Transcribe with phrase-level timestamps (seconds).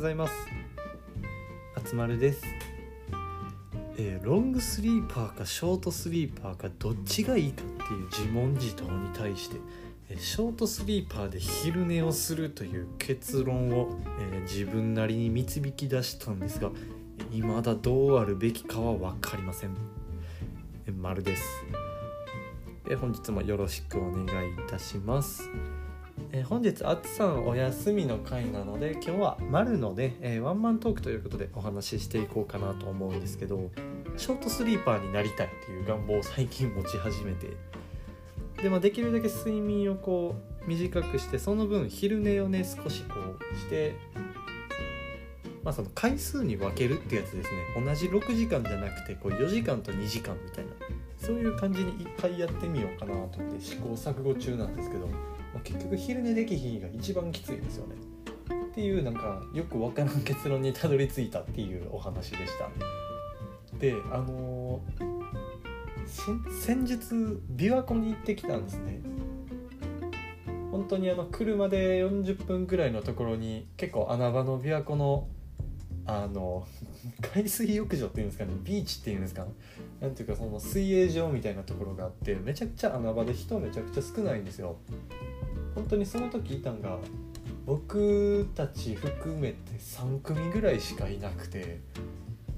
[0.00, 0.32] ございます。
[1.76, 2.42] あつまるです、
[3.98, 9.56] えーロングスリーパーかショートスリーパーかどっちがいいかっていう自問自答に対して、
[10.08, 16.70] えーショートスリーパーで昼寝をするという結論を、えー自分なりに導き出したんですが
[17.30, 19.76] 未だどうあるべきかは分かりません。
[20.86, 21.44] えー丸です。
[22.88, 25.50] えー本日もよろしくお願いいたします。
[26.32, 33.70] えー本日あつさんお休みの回なので今日は丸ので、えーワンマントークということでお話ししていこうかなと思うんですけど
[34.16, 37.48] ショートスリーパーになりたいっていう願望を最近持ち始めて。
[38.62, 43.94] で、まあ、できるだけ睡眠をこう短くしてその分昼寝をね少しこうして
[45.64, 47.84] まあその回数に分けるってやつですね。
[47.84, 50.72] 同じ6時間じゃなくてこう4時間と2時間みたいな
[51.16, 55.08] そういう感じにいっぱいやってみようかなと思って試行錯誤中なんですけど、
[55.64, 57.94] 結局昼寝できひんが一番きついですよね。
[58.70, 62.68] っていうなんかよくわからん結論にたどり着いたっていうお話でした。
[63.78, 65.20] であのー
[66.06, 66.94] 先先日
[67.56, 69.00] 琵琶湖に行ってきたんですね。
[70.72, 75.28] 本当にあの車で40分ぐらいのところに結構穴場の琵琶湖の
[76.10, 76.66] あの
[77.34, 79.46] 海水浴場っていうんですかねビーチっていうんですか
[80.00, 84.76] なんていうかその水泳場みたいなところがあってめちゃくちゃ穴場で人めちゃくちゃ少ないんですよ。
[85.74, 86.98] 本当にその時いたんが
[87.64, 91.78] 僕たち含めて3組ぐらいしかいなくて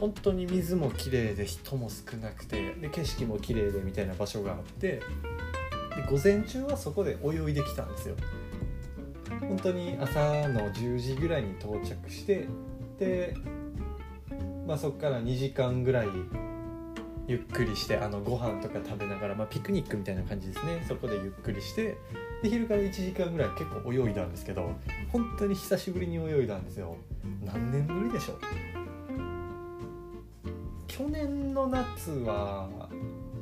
[0.00, 5.00] 本当に水も綺麗で人も少なくてで景色も綺麗でみたいな場所があって
[5.94, 8.16] で午前中はそこで泳いできたんですよ。
[9.40, 12.46] 本当に朝の10時ぐらいに到着して、
[14.66, 16.08] まあ、そこから2時間ぐらい
[17.28, 20.84] ゆっくりしてあのご飯とか食べながら、まあ、ピクニックみたいな感じですね。
[20.86, 21.96] そこでゆっくりして
[22.42, 24.72] で昼から1時間ぐらい結構泳いだんですけど
[25.10, 26.96] 本当に久しぶりに泳いだんですよ。
[27.44, 28.38] 何年ぶりでしょう？
[30.86, 32.68] 去年の夏は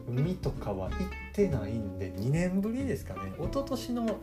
[0.08, 0.98] 海とかは行っ
[1.32, 3.32] てないんで2年ぶりですかね。
[3.38, 4.18] 一昨年の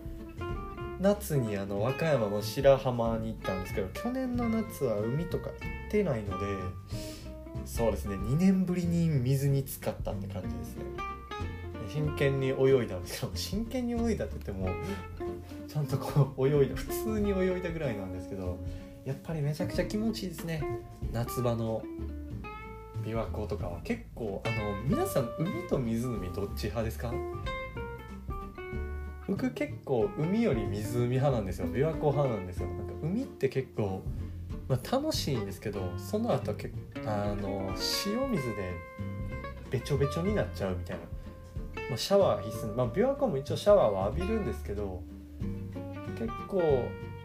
[1.01, 6.45] 夏にあの和歌山の白浜に行ったんですけど去年の夏は海とか行ってないので
[7.65, 10.83] そうですね2年ぶりに水に浸かったって感じですね。
[11.89, 14.69] 真剣に泳いだんですけど真剣に泳いだって言っても
[15.67, 18.57] ちゃんとこう泳いだ普通に泳いだぐらいなんですけど
[19.03, 20.63] やっぱりめちゃくちゃ気持ちいいですね。
[21.11, 21.81] 夏場の
[23.03, 23.81] 琵琶湖とかは。
[23.83, 27.11] 結構あの皆さん海と湖どっち派ですか？
[29.31, 31.67] 僕結構海より湖派なんですよ。
[31.67, 32.67] 琵琶湖派なんですよ。
[32.67, 34.03] なんか海って結構、
[34.67, 36.69] まあ、楽しいんですけどその後け
[37.05, 37.73] あの
[38.05, 38.73] 塩水で
[39.69, 41.03] べちょべちょになっちゃうみたいな、
[41.89, 45.01] まあ、シャワー必須まあ琵琶湖も一応シャワーは浴びるんですけど
[46.19, 46.61] 結構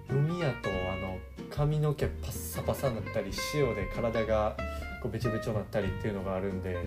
[0.09, 1.19] 海やとあの
[1.51, 4.57] 髪の毛パッサパサになったり塩で体が
[5.03, 6.87] こうべちょべちょになったりっていうのがあるんで、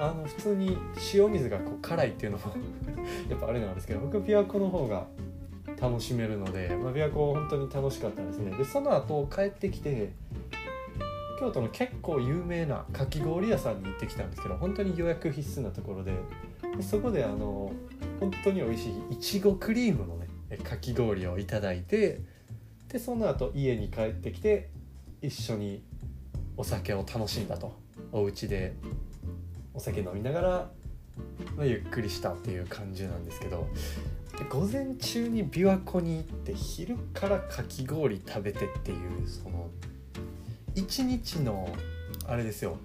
[0.00, 0.76] あの普通に
[1.14, 2.44] 塩水がこう辛いっていうのも
[3.28, 5.06] やっぱあれなんですけど僕琵琶湖の方が
[5.80, 8.52] 楽しめるので、まあ、琵琶湖本当に楽しかったですね。
[8.52, 10.12] でその後帰ってきて
[11.40, 16.12] 京都の結構有名なかき氷屋さんに行ってきたんですけど本当に予約必須なところで
[16.76, 17.72] でそこであの
[18.20, 20.28] 本当に美味しいいちごクリームのね
[20.58, 22.20] かき氷をいただいて
[22.88, 24.70] でその後家に帰ってきて
[25.20, 25.82] 一緒に
[26.56, 27.82] お酒を楽しんだと。
[28.12, 28.74] お家で
[29.74, 30.70] お酒飲みながら、
[31.56, 33.68] まあ、ゆっくりしたっていう感じなんですけど
[34.50, 39.68] 午前中に琵琶湖に行って昼からかき氷食べてっていうその
[40.74, 41.68] 一日の
[42.26, 42.78] あれですよ。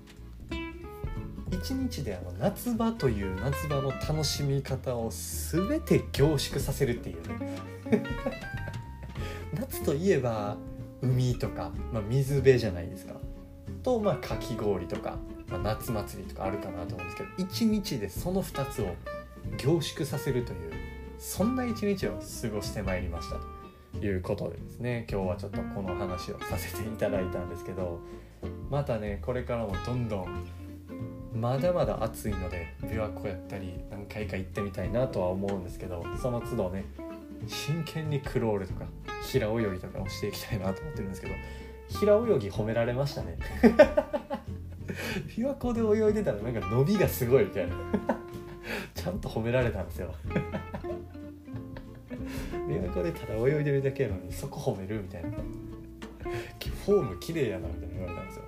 [1.49, 7.57] 一日であの夏場という夏場の楽しみ方を全て凝縮させるっていうね。
[9.55, 10.57] 夏といえば
[11.01, 13.13] 海とか、まあ、水辺じゃないですか。
[13.83, 15.17] と、まあ、かき氷とか、
[15.49, 18.95] まあ、夏祭りとかあるかなと思うんですけど一日でその2つを
[19.57, 20.71] 凝縮させるという
[21.17, 23.37] そんな一日を過ごしてまいりました
[23.99, 27.99] ということでですね今日はちょっとこの話をさせていただいたんですけど
[28.69, 30.47] またねこれからもどんどん
[31.33, 36.85] まだまだ暑いので琵琶湖やったり何回か行ってみたいなとは思うんですけどその都度ね
[37.47, 38.85] 真剣にクロールとか
[39.23, 41.33] 平泳ぎとかをしていきたいなと思ってるんですけど
[41.99, 43.37] 平泳ぎ褒められましたね。
[45.27, 47.75] 琵琶湖で泳いでたらなんか伸びがすごいみたいな。
[48.93, 50.13] ちゃんと褒められたんですよ。
[52.67, 55.29] 琵琶湖でただ泳いでるだけなのにそこ褒めるみたいな。
[56.87, 58.43] フォーム綺麗やなみたいな言われたんですよ。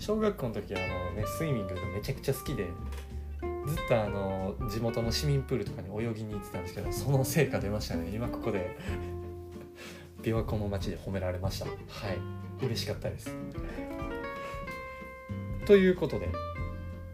[0.00, 2.66] 小学校の時あのねスイミングがめちゃくちゃ好きで
[3.66, 8.10] ずっとあの地元の市民プールとかに泳ぎに行ってたんですけどその成果出ましたね。
[8.12, 8.76] 今ここで。
[10.22, 11.66] 琵琶湖の街で褒められました。
[11.66, 11.76] はい。
[12.64, 13.30] 嬉しかったです。
[15.66, 16.28] ということで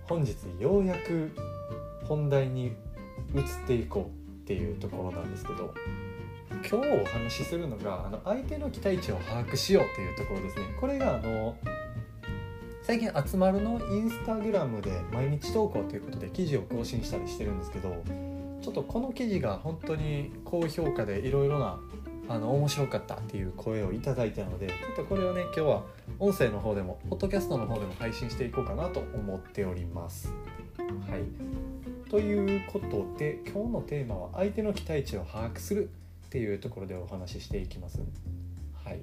[0.04, 1.30] 本日ようやく
[2.08, 2.72] 本題に移っ
[3.66, 5.72] ていこうっていうところなんですけど
[6.68, 10.64] 今日お話しするのがあの相手の期待値を把握しようっていうところですね。
[10.80, 11.56] これがあの
[12.82, 18.02] 最近集まるのインスタグラムで毎日投稿ということで記事を更新したりしてるんですけど
[18.60, 21.78] ちょっとこの記事が本当に高評価でいろいろな
[22.30, 25.82] あの面白かったっていう声をいただいたのでちょっとこれをね今日は
[26.20, 30.32] 音声の方でもポッドキャストの方でも配信していこうかなと思っております。
[30.78, 35.90] はいということで今日のテーマは相手の期待値を把握する
[36.26, 37.98] っていうところでお話ししていきます。
[38.84, 39.00] はい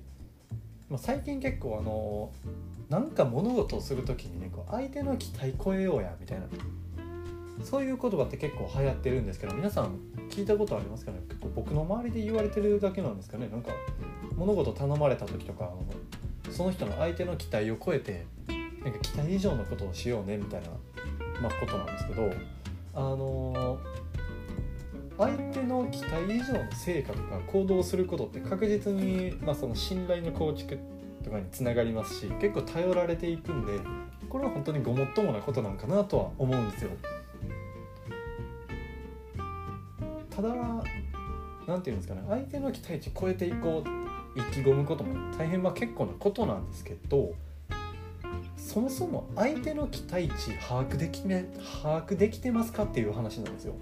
[0.89, 2.31] まあ、最近結構あの
[2.87, 6.45] なんか物事をする時にねこう相手の期待超えようやみたいな
[7.63, 9.99] そういう言葉って結構流行ってるんですけど皆さん
[10.29, 11.19] 聞いたことありますかね？
[11.27, 13.49] 結構僕の周りで言われてるだけなんですかね？
[13.49, 13.71] なんか
[14.35, 15.71] 物事頼まれた時とか
[16.51, 18.25] その人の相手の期待を超えて
[18.83, 20.69] なんか期待以上のことをしようねみたいな、
[21.41, 22.31] まあ、ことなんですけど
[22.93, 23.77] あのー、
[25.17, 30.79] 相手の期待以上の成果とか行動することって確実に、まあ、その信頼の構築
[31.23, 33.73] とかにつながりますし結構頼られていくんで
[34.29, 36.91] これは本当にごもっともなことなんかなとは思うんですよ。
[40.37, 40.49] ただ
[41.65, 47.33] 何て言うんですかね相手の期待値超えていこう意気込むことも大変まあ結構なことなんですけど
[48.55, 51.49] そもそも相手の期待値把握でき,、ね、
[51.81, 53.73] 把握できてますかっていう話なんですよ。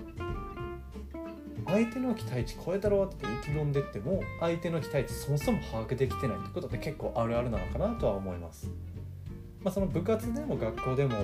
[1.65, 8.69] 相手の期待値超えたろって意気込んでっても相手の期待値そもそも把握できてないってことって結構あるあるなのかなとは思います。
[9.63, 11.15] まあ、その部活でも学校でも、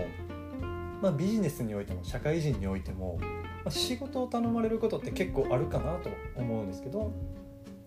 [1.01, 3.19] まあ、ビジネスにおいても社会人においても
[3.69, 7.11] 仕事を頼まれることって結構あるかなと思うんですけど、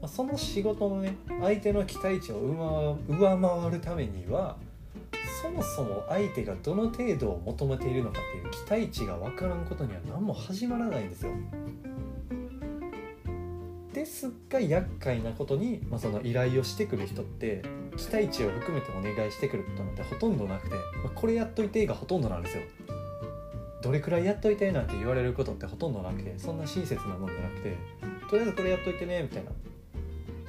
[0.00, 4.56] まその仕事のね相手の期待値を上回るためには
[5.42, 11.32] そもそも相手がどの程度を求めているのかっていう期待値が分からんことには何も始まらないんですよ。
[13.92, 17.62] ですが厄介なことに、まあ、その依頼をしてくる人って
[17.96, 22.62] 期待値を含めてお願いしてくることなんてほとんどなくて、まあ、これやっといてがほとんどなんですよ。
[23.84, 27.76] どれくらいやっといてなんて言われることってほとんどなくてそんな親切なもんじゃなくて
[28.31, 29.50] とりあえずこれやっといてねみたいな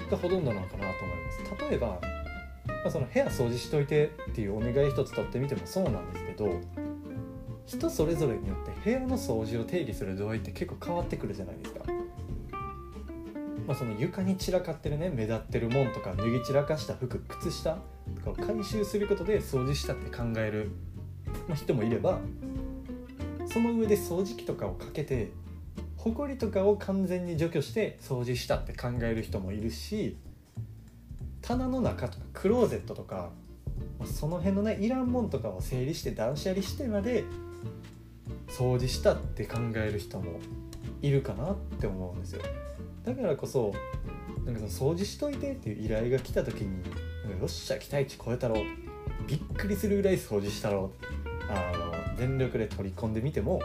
[0.10, 1.18] がほとんどなのかなと思い
[1.52, 6.62] ます例えば、まあ、その部屋掃除しといてっていうお願い一つ取ってみてもそうなんですけど
[7.66, 11.84] 人それぞれによって部屋の掃除を定義する度合いって結構変わってくるじゃないですか。
[13.68, 17.80] まあ、その床に散らかってるね目立ってるもんとか脱ぎ散らかした服靴下
[18.24, 20.70] とかを回収することで掃除したって考える、
[21.48, 22.20] まあ、人もいれば
[23.56, 25.32] その上で掃除機とかをかけて
[25.96, 30.18] ほこりとかを完全に除去して掃除したって考える人もいるし
[31.42, 33.30] 棚の中とかクローゼットとか
[34.04, 37.24] その辺のねいらんもんとかを整理して断捨離してまで
[38.50, 40.42] 掃除したって考える人も
[41.02, 42.42] いるかなって思うんですよ。
[43.06, 43.74] だからこそ
[44.44, 46.84] なんかその掃除しといてっていう依頼が来た時に
[47.40, 48.58] 「よっしゃ期待値超えたろ」
[49.26, 50.92] びっくりするぐらい掃除したろ
[51.48, 53.62] あの全力で取り込んでみても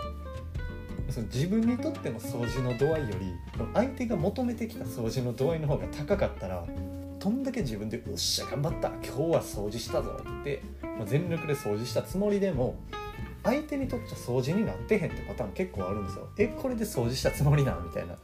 [1.08, 3.34] その自分にとっての掃除の度合いより
[3.74, 6.64] 相手が求めてきた掃除の度合いの方が高かったら
[7.18, 10.62] どんだけ自分で「よっしゃ頑張った今日は掃除したぞ」って
[11.06, 12.76] 全力で掃除したつもりでも
[13.42, 16.28] 相手にとっちゃ掃除になってへんってパターン結構あるんですよ。
[16.38, 18.16] えこれで掃除したつもりなみたいな。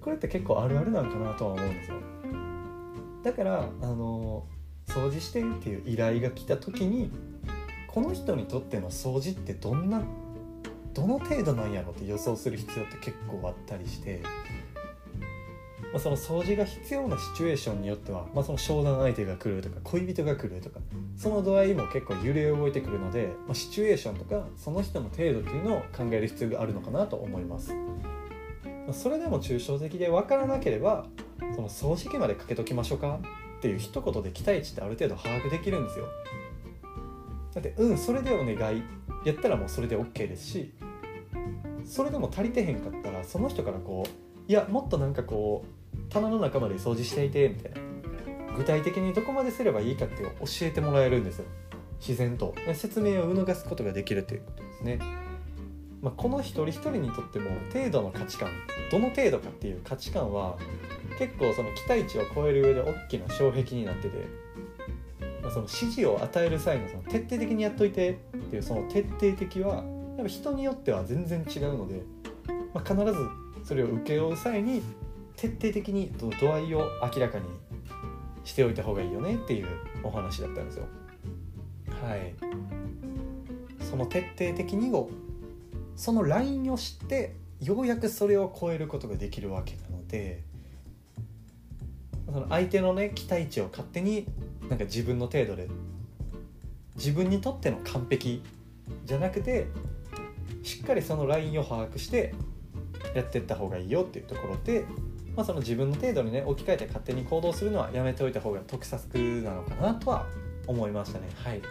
[0.00, 1.96] これって結構あるあるなんかなとは思うんですよ。
[3.22, 4.44] だからあの
[4.86, 7.10] 掃除してっていう依頼が来た時に
[7.98, 10.00] この人にとっての掃除ってどんな
[10.94, 14.22] どの程度なんやろって予想する必要って結構あったりして、
[15.92, 20.78] まあ、その掃除が必要なシチュエーションによっては、まあ、その商談相手が来るとか恋人が来るとか
[21.16, 27.74] その度合いも結構揺れ動いてくるので、まあ、シチュエーションとかその人の程度っていうのを考える必要があるのかなと思います。
[28.92, 31.06] それでも抽象的で分からなければ
[31.56, 33.18] その掃除機までかけときましょうか
[33.58, 36.06] っていう一言で期待値ってある程度把握できるんですよ。
[37.60, 38.82] だってうんそれでお願い
[39.24, 40.72] やったらもうそれで OK ですし
[41.84, 47.88] それでも足りてへんかったらその人からこういやもっとなんかこう棚の中まで掃除していてみたいな。
[48.58, 50.30] 具体的にどこまですればいいかって教
[50.62, 51.44] えてもらえるんですよ。
[52.00, 52.56] 自然と。
[52.74, 54.98] 説明を促すことができるということですね、
[56.02, 58.50] まあ、この一人一人にとっても程度の価値観
[58.90, 60.56] どの程度かっていう価値観は
[61.20, 64.26] 結構その期待値を超える上で大きな障壁になってて、
[65.50, 68.14] その指示を与える際のその徹底的にやっといてっ
[68.50, 69.84] ていうその徹底的はやっ
[70.22, 72.02] ぱ人によっては全然違うので、
[72.74, 73.14] まあ、必ず
[73.64, 74.82] それを請け負う際に
[75.36, 77.44] 徹底的に度合いを明らかに
[78.44, 79.66] しておいた方がいいよねっていう
[80.02, 80.86] お話だったんですよ。
[82.02, 82.34] はい
[83.88, 85.08] その徹底的にを
[85.96, 90.42] そのラインを知ってようやくそれを超えることができるわけなので
[92.26, 94.26] その相手のね期待値を勝手に
[94.68, 95.68] なんか自分の程度で。
[96.98, 98.42] 自分にとっての完璧
[99.04, 99.68] じゃなくて
[100.62, 102.34] しっかりそのラインを把握して
[103.14, 104.84] やっていった方がいいよっていうところで、
[105.36, 110.26] まあ、その自分の程度にね置き換えて勝手に行動するのはやめておいた方が得策なのかなとは
[110.66, 111.28] 思いましたね。
[111.36, 111.62] はい。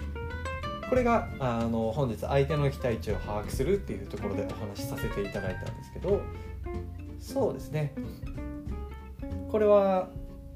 [0.89, 6.21] これがあの本日相手の期待値を把握するっていうところでお話しさせていただいたんですけど
[7.19, 7.93] そうですね。
[9.51, 10.09] これは、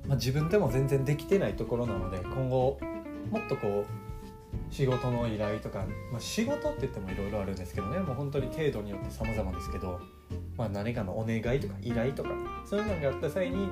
[0.08, 2.80] まあ、自分でも全然できてないところなので今後
[3.30, 10.00] もっとこう仕事の依頼とか、まあ、仕事って言ってもいろいろあるんですけどねもう本当に程度によって様々ですけど、
[10.58, 12.30] まあ、何かのお願いとか依頼とか
[12.66, 13.70] そういうのがあった際に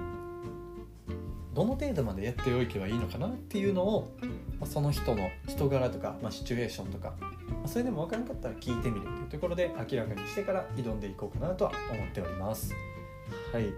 [1.54, 4.28] どの程度までやっておけばいいのかなっていうのを、ま
[4.62, 7.28] あ、その人の人柄とか、まあ、シチュエーションとか、ま
[7.66, 12.74] あ、それでも分からなかったら聞いてみるというところで明らかにしてから挑んでいこうかなとは思っております。
[13.52, 13.74] はい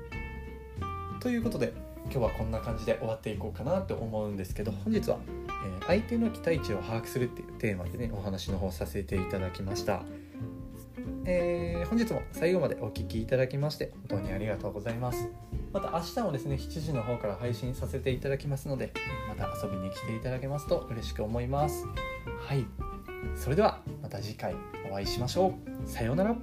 [1.20, 1.74] ということで
[2.06, 5.20] 今日はこんな感じで終わっていこうかなと思うんですけど本日は、
[5.66, 10.04] えー、相手の期待値を把握するっていうテーマでねお話の方させていただきました。
[11.24, 15.30] えー、本日も最後までお聴きいただきまして本当にありがとうございます。
[15.72, 18.92] また明日もですね7時の方から配信させていただきますので
[19.30, 21.86] また遊びに来ていただけますと嬉しく思います。
[22.40, 22.66] はい。
[23.36, 24.56] それではまた次回
[24.90, 25.54] お会いしましょ
[25.86, 25.88] う。
[25.88, 26.36] さようなら